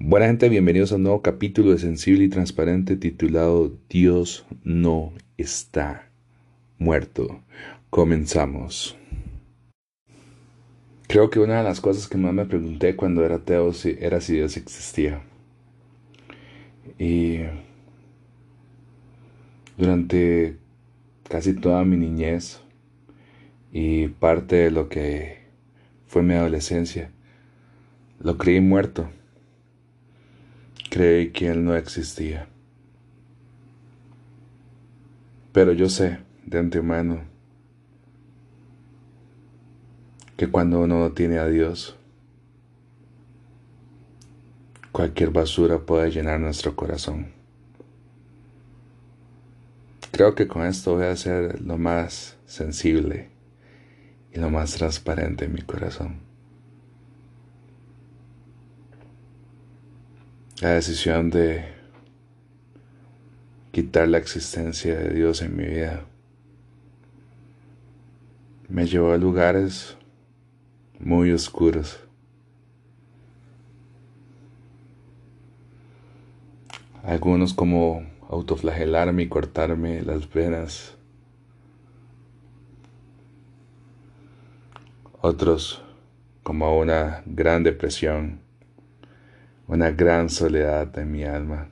Buena 0.00 0.26
gente, 0.26 0.48
bienvenidos 0.48 0.90
a 0.90 0.96
un 0.96 1.04
nuevo 1.04 1.22
capítulo 1.22 1.70
de 1.70 1.78
Sensible 1.78 2.24
y 2.24 2.28
Transparente 2.28 2.96
titulado 2.96 3.72
Dios 3.88 4.44
no 4.64 5.12
está 5.36 6.10
muerto. 6.78 7.40
Comenzamos. 7.90 8.96
Creo 11.06 11.30
que 11.30 11.38
una 11.38 11.58
de 11.58 11.64
las 11.64 11.80
cosas 11.80 12.08
que 12.08 12.18
más 12.18 12.34
me 12.34 12.46
pregunté 12.46 12.96
cuando 12.96 13.24
era 13.24 13.36
ateo 13.36 13.70
era 14.00 14.20
si 14.20 14.34
Dios 14.34 14.56
existía. 14.56 15.22
Y 16.98 17.42
durante 19.76 20.56
casi 21.30 21.54
toda 21.54 21.82
mi 21.84 21.96
niñez 21.96 22.60
y 23.72 24.08
parte 24.08 24.56
de 24.56 24.70
lo 24.70 24.90
que 24.90 25.38
fue 26.06 26.22
mi 26.22 26.34
adolescencia, 26.34 27.10
lo 28.18 28.36
creí 28.36 28.60
muerto 28.60 29.08
creí 30.90 31.30
que 31.30 31.48
Él 31.48 31.64
no 31.64 31.74
existía. 31.74 32.48
Pero 35.52 35.72
yo 35.72 35.88
sé 35.88 36.18
de 36.44 36.58
antemano 36.58 37.22
que 40.36 40.48
cuando 40.48 40.80
uno 40.80 40.98
no 40.98 41.12
tiene 41.12 41.38
a 41.38 41.46
Dios, 41.46 41.96
cualquier 44.92 45.30
basura 45.30 45.78
puede 45.78 46.10
llenar 46.10 46.40
nuestro 46.40 46.76
corazón. 46.76 47.39
Creo 50.20 50.34
que 50.34 50.46
con 50.46 50.66
esto 50.66 50.96
voy 50.96 51.06
a 51.06 51.16
ser 51.16 51.62
lo 51.62 51.78
más 51.78 52.36
sensible 52.44 53.30
y 54.30 54.38
lo 54.38 54.50
más 54.50 54.74
transparente 54.74 55.46
en 55.46 55.54
mi 55.54 55.62
corazón. 55.62 56.20
la 60.60 60.72
decisión 60.72 61.30
de 61.30 61.64
quitar 63.72 64.08
la 64.08 64.18
existencia 64.18 64.94
de 64.94 65.14
Dios 65.14 65.40
en 65.40 65.56
mi 65.56 65.64
vida 65.64 66.04
me 68.68 68.86
llevó 68.86 69.12
a 69.12 69.16
lugares 69.16 69.96
muy 70.98 71.32
oscuros. 71.32 71.98
Algunos 77.02 77.54
como 77.54 78.19
autoflagelarme 78.30 79.24
y 79.24 79.28
cortarme 79.28 80.00
las 80.00 80.32
venas. 80.32 80.96
Otros 85.20 85.82
como 86.42 86.78
una 86.78 87.22
gran 87.26 87.62
depresión 87.62 88.40
una 89.70 89.92
gran 89.92 90.28
soledad 90.28 90.98
en 90.98 91.12
mi 91.12 91.22
alma. 91.22 91.68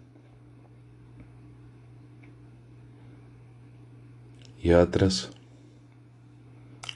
Y 4.62 4.70
otros 4.70 5.33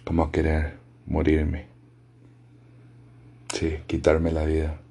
como 0.05 0.31
querer 0.31 0.77
morirme. 1.07 1.67
Sí, 3.53 3.79
quitarme 3.89 4.31
la 4.31 4.45
vida. 4.45 4.82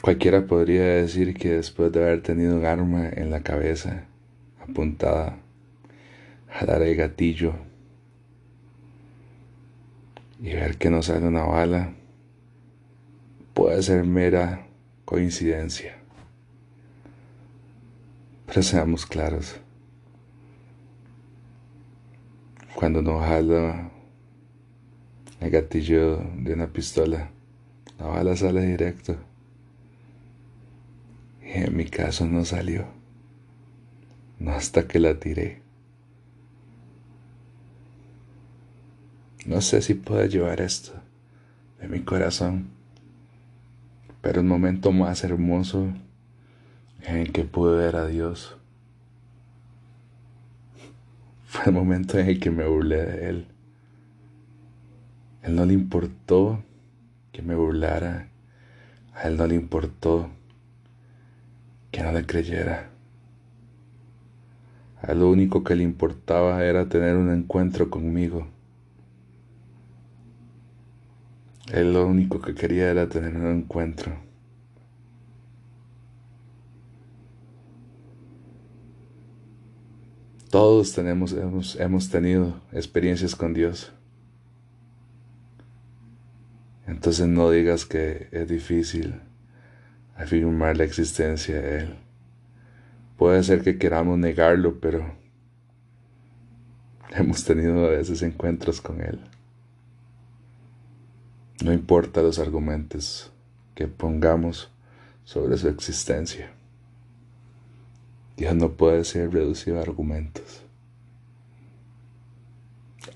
Cualquiera 0.00 0.46
podría 0.46 0.84
decir 0.84 1.34
que 1.34 1.50
después 1.50 1.92
de 1.92 2.02
haber 2.02 2.22
tenido 2.22 2.56
un 2.56 2.64
arma 2.64 3.06
en 3.10 3.30
la 3.30 3.42
cabeza 3.42 4.04
apuntada, 4.62 5.36
jalar 6.48 6.80
el 6.82 6.96
gatillo 6.96 7.52
y 10.40 10.54
ver 10.54 10.78
que 10.78 10.88
no 10.88 11.02
sale 11.02 11.26
una 11.26 11.44
bala, 11.44 11.92
puede 13.52 13.82
ser 13.82 14.04
mera 14.04 14.66
coincidencia. 15.04 15.98
Pero 18.46 18.62
seamos 18.62 19.04
claros. 19.04 19.60
Cuando 22.74 23.02
no 23.02 23.18
jala 23.18 23.90
el 25.40 25.50
gatillo 25.50 26.16
de 26.36 26.54
una 26.54 26.68
pistola, 26.68 27.28
la 27.98 28.06
bala 28.06 28.34
sale 28.34 28.62
directo. 28.62 29.29
En 31.52 31.76
mi 31.76 31.84
caso 31.84 32.26
no 32.26 32.44
salió. 32.44 32.86
No 34.38 34.52
hasta 34.52 34.86
que 34.86 34.98
la 34.98 35.18
tiré. 35.18 35.62
No 39.46 39.60
sé 39.60 39.82
si 39.82 39.94
puedo 39.94 40.24
llevar 40.26 40.60
esto 40.60 40.92
de 41.80 41.88
mi 41.88 42.00
corazón 42.00 42.80
pero 44.20 44.40
el 44.40 44.46
momento 44.46 44.92
más 44.92 45.24
hermoso 45.24 45.92
en 47.02 47.32
que 47.32 47.44
pude 47.44 47.78
ver 47.78 47.96
a 47.96 48.06
Dios 48.06 48.56
fue 51.46 51.64
el 51.66 51.72
momento 51.72 52.18
en 52.18 52.28
el 52.28 52.38
que 52.38 52.50
me 52.50 52.66
burlé 52.66 53.04
de 53.04 53.28
Él. 53.28 53.46
Él 55.42 55.56
no 55.56 55.64
le 55.64 55.72
importó 55.72 56.62
que 57.32 57.42
me 57.42 57.56
burlara. 57.56 58.28
A 59.14 59.22
Él 59.22 59.36
no 59.36 59.46
le 59.46 59.56
importó 59.56 60.30
que 61.90 62.02
no 62.02 62.12
le 62.12 62.24
creyera. 62.26 62.90
A 65.02 65.14
lo 65.14 65.30
único 65.30 65.64
que 65.64 65.74
le 65.74 65.82
importaba 65.82 66.64
era 66.64 66.88
tener 66.88 67.16
un 67.16 67.32
encuentro 67.32 67.90
conmigo. 67.90 68.46
Él 71.72 71.92
lo 71.94 72.06
único 72.06 72.40
que 72.40 72.54
quería 72.54 72.90
era 72.90 73.08
tener 73.08 73.36
un 73.36 73.46
encuentro. 73.46 74.12
Todos 80.50 80.92
tenemos, 80.92 81.32
hemos, 81.32 81.76
hemos 81.76 82.10
tenido 82.10 82.60
experiencias 82.72 83.36
con 83.36 83.54
Dios. 83.54 83.92
Entonces 86.88 87.28
no 87.28 87.50
digas 87.50 87.86
que 87.86 88.28
es 88.32 88.48
difícil 88.48 89.20
afirmar 90.20 90.76
la 90.76 90.84
existencia 90.84 91.60
de 91.60 91.78
Él. 91.80 91.96
Puede 93.16 93.42
ser 93.42 93.62
que 93.62 93.78
queramos 93.78 94.18
negarlo, 94.18 94.78
pero 94.80 95.14
hemos 97.10 97.44
tenido 97.44 97.86
a 97.86 97.90
veces 97.90 98.22
encuentros 98.22 98.80
con 98.80 99.00
Él. 99.00 99.20
No 101.62 101.72
importa 101.72 102.22
los 102.22 102.38
argumentos 102.38 103.32
que 103.74 103.88
pongamos 103.88 104.70
sobre 105.24 105.56
su 105.56 105.68
existencia. 105.68 106.50
Dios 108.36 108.54
no 108.54 108.72
puede 108.72 109.04
ser 109.04 109.32
reducido 109.32 109.78
a 109.78 109.82
argumentos. 109.82 110.62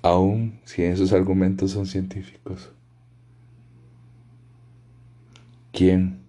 Aun 0.02 0.60
si 0.64 0.82
esos 0.82 1.12
argumentos 1.14 1.70
son 1.70 1.86
científicos. 1.86 2.70
¿Quién 5.72 6.23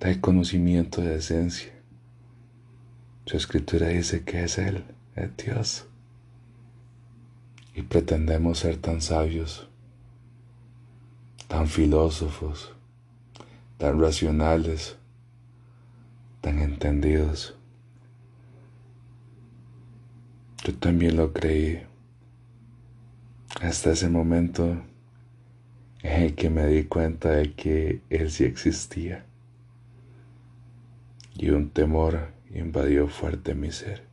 da 0.00 0.10
el 0.10 0.20
conocimiento 0.20 1.00
de 1.00 1.16
esencia? 1.16 1.72
Su 3.26 3.36
escritura 3.36 3.88
dice 3.88 4.24
que 4.24 4.44
es 4.44 4.58
Él, 4.58 4.84
es 5.16 5.36
Dios. 5.36 5.86
Y 7.74 7.82
pretendemos 7.82 8.58
ser 8.58 8.76
tan 8.78 9.00
sabios 9.00 9.68
tan 11.48 11.66
filósofos, 11.66 12.74
tan 13.78 13.98
racionales, 14.00 14.96
tan 16.42 16.60
entendidos. 16.60 17.56
Yo 20.62 20.74
también 20.74 21.16
lo 21.16 21.32
creí 21.32 21.82
hasta 23.62 23.92
ese 23.92 24.10
momento 24.10 24.82
en 26.02 26.22
el 26.22 26.34
que 26.34 26.50
me 26.50 26.66
di 26.66 26.84
cuenta 26.84 27.30
de 27.30 27.54
que 27.54 28.02
Él 28.10 28.30
sí 28.30 28.44
existía 28.44 29.24
y 31.38 31.50
un 31.50 31.70
temor 31.70 32.32
invadió 32.52 33.06
fuerte 33.06 33.54
mi 33.54 33.70
ser. 33.70 34.04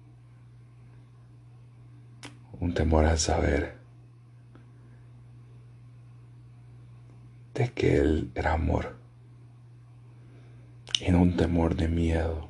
Un 2.59 2.73
temor 2.73 3.05
al 3.05 3.17
saber 3.17 3.77
de 7.55 7.71
que 7.71 7.97
Él 7.97 8.31
era 8.35 8.53
amor 8.53 8.95
y 11.01 11.09
no 11.11 11.21
un 11.21 11.35
temor 11.35 11.75
de 11.75 11.87
miedo, 11.87 12.47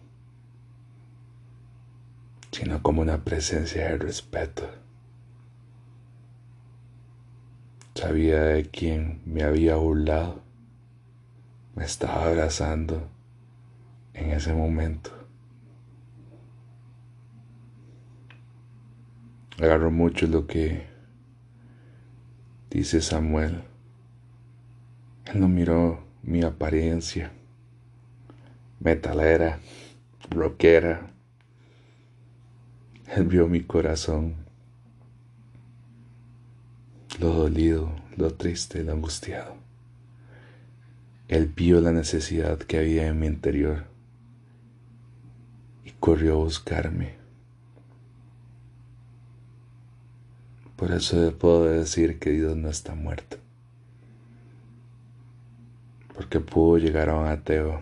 sino 2.51 2.83
como 2.83 3.01
una 3.01 3.23
presencia 3.23 3.85
de 3.85 3.97
respeto. 3.97 4.69
Sabía 7.95 8.41
de 8.41 8.65
quien 8.69 9.21
me 9.25 9.43
había 9.43 9.77
burlado, 9.77 10.41
me 11.75 11.85
estaba 11.85 12.25
abrazando 12.25 13.14
en 14.15 14.31
ese 14.31 14.53
momento. 14.53 15.11
Agarro 19.61 19.91
mucho 19.91 20.27
lo 20.27 20.47
que 20.47 20.85
dice 22.69 23.01
Samuel. 23.01 23.63
Él 25.25 25.39
no 25.39 25.47
miró 25.47 26.03
mi 26.23 26.43
apariencia, 26.43 27.31
metalera, 28.79 29.59
rockera. 30.29 31.11
Él 33.15 33.23
vio 33.27 33.47
mi 33.47 33.61
corazón, 33.61 34.35
lo 37.19 37.29
dolido, 37.29 37.95
lo 38.17 38.33
triste, 38.33 38.83
lo 38.83 38.91
angustiado. 38.91 39.55
Él 41.27 41.47
vio 41.47 41.81
la 41.81 41.91
necesidad 41.91 42.59
que 42.59 42.77
había 42.77 43.07
en 43.07 43.19
mi 43.19 43.27
interior 43.27 43.94
y 45.85 45.91
corrió 45.91 46.33
a 46.33 46.37
buscarme. 46.37 47.13
Por 50.75 50.91
eso 50.91 51.31
puedo 51.37 51.65
decir 51.65 52.19
que 52.19 52.31
Dios 52.31 52.57
no 52.57 52.69
está 52.69 52.95
muerto. 52.95 53.37
Porque 56.13 56.39
pudo 56.39 56.77
llegar 56.79 57.09
a 57.09 57.15
un 57.15 57.27
ateo, 57.27 57.81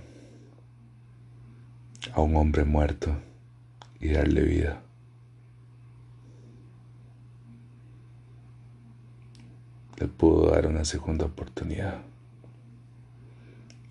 a 2.13 2.21
un 2.21 2.35
hombre 2.35 2.65
muerto 2.65 3.15
y 4.00 4.09
darle 4.09 4.41
vida. 4.41 4.81
Le 10.00 10.07
pudo 10.07 10.51
dar 10.51 10.67
una 10.67 10.83
segunda 10.83 11.25
oportunidad. 11.25 12.01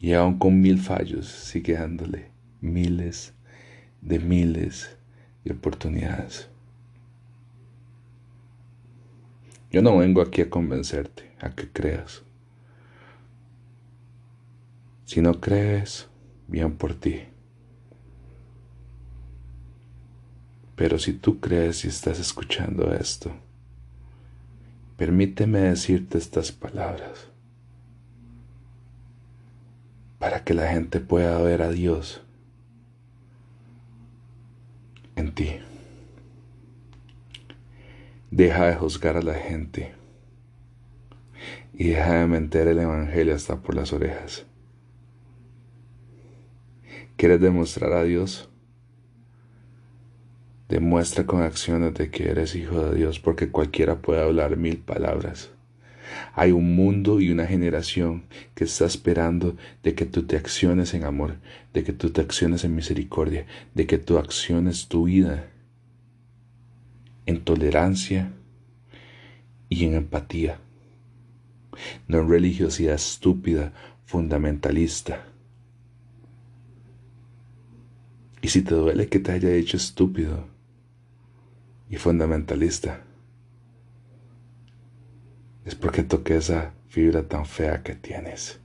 Y 0.00 0.12
aún 0.12 0.38
con 0.38 0.60
mil 0.60 0.78
fallos 0.78 1.28
sigue 1.28 1.74
dándole 1.74 2.30
miles 2.60 3.32
de 4.02 4.18
miles 4.18 4.96
de 5.44 5.52
oportunidades. 5.52 6.48
Yo 9.70 9.80
no 9.80 9.96
vengo 9.96 10.20
aquí 10.20 10.42
a 10.42 10.50
convencerte, 10.50 11.32
a 11.40 11.50
que 11.50 11.70
creas. 11.70 12.22
Si 15.06 15.22
no 15.22 15.40
crees, 15.40 16.08
bien 16.46 16.76
por 16.76 16.94
ti. 16.94 17.22
Pero 20.76 20.98
si 20.98 21.14
tú 21.14 21.40
crees 21.40 21.84
y 21.84 21.88
estás 21.88 22.18
escuchando 22.18 22.92
esto, 22.92 23.32
permíteme 24.96 25.60
decirte 25.60 26.18
estas 26.18 26.52
palabras 26.52 27.28
para 30.18 30.44
que 30.44 30.54
la 30.54 30.70
gente 30.70 31.00
pueda 31.00 31.40
ver 31.40 31.62
a 31.62 31.70
Dios 31.70 32.22
en 35.16 35.32
ti. 35.34 35.58
Deja 38.32 38.64
de 38.66 38.76
juzgar 38.76 39.18
a 39.18 39.22
la 39.22 39.34
gente 39.34 39.92
y 41.74 41.90
deja 41.90 42.14
de 42.14 42.26
meter 42.26 42.66
el 42.66 42.78
Evangelio 42.78 43.34
hasta 43.34 43.60
por 43.60 43.74
las 43.74 43.92
orejas. 43.92 44.46
¿Quieres 47.18 47.42
demostrar 47.42 47.92
a 47.92 48.04
Dios? 48.04 48.48
Demuestra 50.70 51.26
con 51.26 51.42
acciones 51.42 51.92
de 51.92 52.10
que 52.10 52.30
eres 52.30 52.54
hijo 52.54 52.82
de 52.86 52.96
Dios 52.96 53.20
porque 53.20 53.50
cualquiera 53.50 54.00
puede 54.00 54.22
hablar 54.22 54.56
mil 54.56 54.78
palabras. 54.78 55.50
Hay 56.32 56.52
un 56.52 56.74
mundo 56.74 57.20
y 57.20 57.30
una 57.30 57.44
generación 57.44 58.24
que 58.54 58.64
está 58.64 58.86
esperando 58.86 59.58
de 59.82 59.94
que 59.94 60.06
tú 60.06 60.22
te 60.22 60.38
acciones 60.38 60.94
en 60.94 61.04
amor, 61.04 61.36
de 61.74 61.84
que 61.84 61.92
tú 61.92 62.08
te 62.08 62.22
acciones 62.22 62.64
en 62.64 62.74
misericordia, 62.74 63.44
de 63.74 63.86
que 63.86 63.98
tú 63.98 64.16
acciones 64.16 64.88
tu 64.88 65.04
vida 65.04 65.51
en 67.26 67.44
tolerancia 67.44 68.32
y 69.68 69.84
en 69.84 69.94
empatía, 69.94 70.58
no 72.08 72.18
en 72.18 72.28
religiosidad 72.28 72.94
estúpida, 72.94 73.72
fundamentalista. 74.04 75.26
Y 78.40 78.48
si 78.48 78.62
te 78.62 78.74
duele 78.74 79.08
que 79.08 79.20
te 79.20 79.32
haya 79.32 79.50
dicho 79.50 79.76
estúpido 79.76 80.46
y 81.88 81.96
fundamentalista, 81.96 83.04
es 85.64 85.74
porque 85.74 86.02
toqué 86.02 86.36
esa 86.36 86.74
fibra 86.88 87.22
tan 87.22 87.46
fea 87.46 87.82
que 87.82 87.94
tienes. 87.94 88.61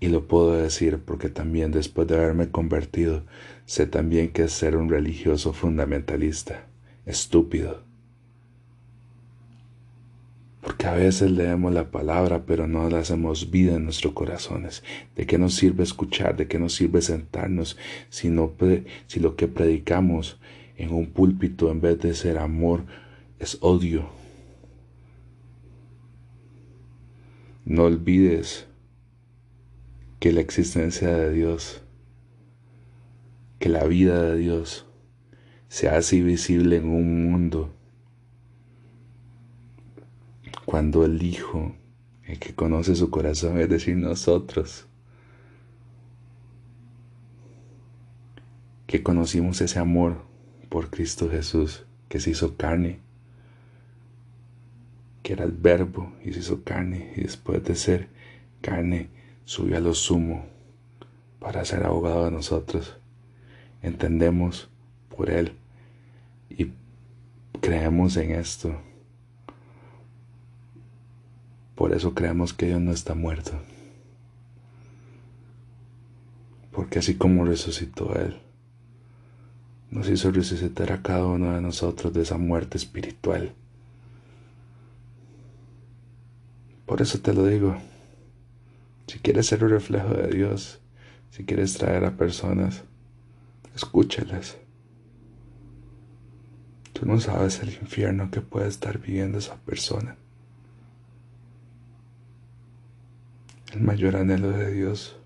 Y 0.00 0.08
lo 0.08 0.26
puedo 0.26 0.52
decir 0.52 0.98
porque 1.04 1.28
también 1.28 1.72
después 1.72 2.08
de 2.08 2.16
haberme 2.16 2.50
convertido, 2.50 3.22
sé 3.66 3.86
también 3.86 4.32
que 4.32 4.44
es 4.44 4.52
ser 4.52 4.76
un 4.76 4.88
religioso 4.88 5.52
fundamentalista, 5.52 6.66
estúpido. 7.04 7.82
Porque 10.62 10.86
a 10.86 10.94
veces 10.94 11.30
leemos 11.30 11.72
la 11.74 11.90
palabra, 11.90 12.44
pero 12.46 12.66
no 12.66 12.88
la 12.88 13.00
hacemos 13.00 13.50
vida 13.50 13.76
en 13.76 13.84
nuestros 13.84 14.14
corazones. 14.14 14.82
¿De 15.16 15.26
qué 15.26 15.38
nos 15.38 15.54
sirve 15.54 15.82
escuchar? 15.82 16.36
¿De 16.36 16.48
qué 16.48 16.58
nos 16.58 16.74
sirve 16.74 17.02
sentarnos 17.02 17.76
si, 18.08 18.28
no, 18.28 18.54
si 19.06 19.20
lo 19.20 19.36
que 19.36 19.48
predicamos 19.48 20.38
en 20.76 20.92
un 20.92 21.06
púlpito 21.06 21.70
en 21.70 21.82
vez 21.82 21.98
de 22.00 22.14
ser 22.14 22.38
amor 22.38 22.84
es 23.38 23.58
odio? 23.60 24.08
No 27.66 27.84
olvides 27.84 28.66
que 30.20 30.32
la 30.32 30.42
existencia 30.42 31.08
de 31.08 31.32
Dios, 31.32 31.80
que 33.58 33.70
la 33.70 33.84
vida 33.84 34.22
de 34.22 34.36
Dios 34.36 34.86
se 35.68 35.88
hace 35.88 36.20
visible 36.20 36.76
en 36.76 36.88
un 36.88 37.30
mundo. 37.30 37.72
Cuando 40.66 41.06
el 41.06 41.22
Hijo, 41.22 41.74
el 42.24 42.38
que 42.38 42.54
conoce 42.54 42.94
su 42.96 43.08
corazón, 43.08 43.58
es 43.58 43.70
decir, 43.70 43.96
nosotros, 43.96 44.86
que 48.86 49.02
conocimos 49.02 49.62
ese 49.62 49.78
amor 49.78 50.22
por 50.68 50.90
Cristo 50.90 51.30
Jesús, 51.30 51.86
que 52.10 52.20
se 52.20 52.30
hizo 52.30 52.58
carne, 52.58 52.98
que 55.22 55.32
era 55.32 55.44
el 55.44 55.52
verbo 55.52 56.12
y 56.22 56.34
se 56.34 56.40
hizo 56.40 56.62
carne, 56.62 57.14
y 57.16 57.22
después 57.22 57.64
de 57.64 57.74
ser 57.74 58.08
carne, 58.60 59.08
subió 59.50 59.78
a 59.78 59.80
lo 59.80 59.94
sumo 59.94 60.46
para 61.40 61.64
ser 61.64 61.84
abogado 61.84 62.26
de 62.26 62.30
nosotros. 62.30 62.96
Entendemos 63.82 64.68
por 65.08 65.28
Él 65.28 65.54
y 66.48 66.70
creemos 67.60 68.16
en 68.16 68.30
esto. 68.30 68.80
Por 71.74 71.92
eso 71.92 72.14
creemos 72.14 72.54
que 72.54 72.66
Dios 72.66 72.80
no 72.80 72.92
está 72.92 73.16
muerto. 73.16 73.50
Porque 76.70 77.00
así 77.00 77.16
como 77.16 77.44
resucitó 77.44 78.14
Él, 78.14 78.40
nos 79.90 80.08
hizo 80.08 80.30
resucitar 80.30 80.92
a 80.92 81.02
cada 81.02 81.26
uno 81.26 81.56
de 81.56 81.60
nosotros 81.60 82.12
de 82.12 82.22
esa 82.22 82.38
muerte 82.38 82.78
espiritual. 82.78 83.52
Por 86.86 87.02
eso 87.02 87.18
te 87.18 87.34
lo 87.34 87.44
digo. 87.46 87.76
Si 89.10 89.18
quieres 89.18 89.46
ser 89.48 89.64
un 89.64 89.70
reflejo 89.70 90.14
de 90.14 90.28
Dios, 90.28 90.78
si 91.32 91.42
quieres 91.42 91.74
traer 91.74 92.04
a 92.04 92.16
personas, 92.16 92.84
escúchalas. 93.74 94.56
Tú 96.92 97.06
no 97.06 97.18
sabes 97.18 97.58
el 97.58 97.70
infierno 97.70 98.30
que 98.30 98.40
puede 98.40 98.68
estar 98.68 99.00
viviendo 99.00 99.38
esa 99.38 99.56
persona. 99.56 100.16
El 103.72 103.80
mayor 103.80 104.14
anhelo 104.14 104.52
de 104.52 104.72
Dios 104.72 105.16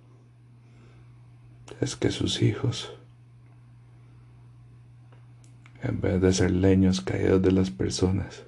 es 1.83 1.95
que 1.95 2.11
sus 2.11 2.41
hijos, 2.41 2.91
en 5.83 6.01
vez 6.01 6.23
de 6.23 6.33
ser 6.33 6.53
leños 6.53 7.03
caídos 7.03 7.43
de 7.43 7.53
las 7.53 7.71
personas, 7.71 8.45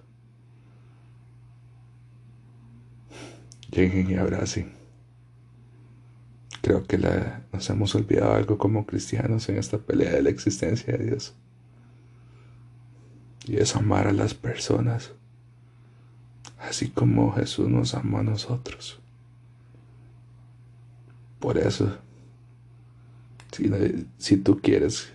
lleguen 3.70 4.10
y 4.10 4.14
abracen 4.14 4.85
Creo 6.66 6.84
que 6.84 6.98
nos 6.98 7.70
hemos 7.70 7.94
olvidado 7.94 8.34
algo 8.34 8.58
como 8.58 8.86
cristianos 8.86 9.48
en 9.48 9.56
esta 9.56 9.78
pelea 9.78 10.10
de 10.10 10.22
la 10.22 10.30
existencia 10.30 10.96
de 10.96 11.04
Dios. 11.04 11.32
Y 13.46 13.58
es 13.58 13.76
amar 13.76 14.08
a 14.08 14.12
las 14.12 14.34
personas, 14.34 15.12
así 16.58 16.90
como 16.90 17.30
Jesús 17.34 17.68
nos 17.68 17.94
amó 17.94 18.18
a 18.18 18.24
nosotros. 18.24 18.98
Por 21.38 21.56
eso, 21.56 21.98
si, 23.52 23.70
si 24.18 24.36
tú 24.36 24.58
quieres 24.60 25.12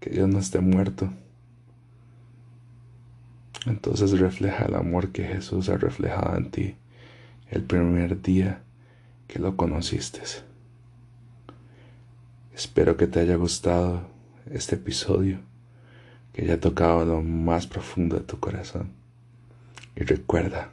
que 0.00 0.08
Dios 0.08 0.30
no 0.30 0.38
esté 0.38 0.60
muerto, 0.60 1.10
entonces 3.66 4.18
refleja 4.18 4.64
el 4.64 4.76
amor 4.76 5.12
que 5.12 5.24
Jesús 5.24 5.68
ha 5.68 5.76
reflejado 5.76 6.38
en 6.38 6.50
ti 6.50 6.76
el 7.50 7.64
primer 7.64 8.22
día 8.22 8.62
que 9.28 9.38
lo 9.38 9.58
conociste. 9.58 10.22
Espero 12.56 12.96
que 12.96 13.06
te 13.06 13.20
haya 13.20 13.36
gustado 13.36 14.08
este 14.50 14.76
episodio, 14.76 15.40
que 16.32 16.40
haya 16.40 16.58
tocado 16.58 17.04
lo 17.04 17.20
más 17.20 17.66
profundo 17.66 18.16
de 18.16 18.22
tu 18.22 18.40
corazón. 18.40 18.92
Y 19.94 20.04
recuerda, 20.04 20.70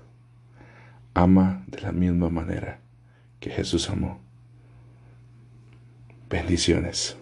ama 1.14 1.66
de 1.68 1.82
la 1.82 1.92
misma 1.92 2.30
manera 2.30 2.80
que 3.42 3.50
Jesús 3.50 3.90
amó. 3.90 4.22
Bendiciones. 6.30 7.18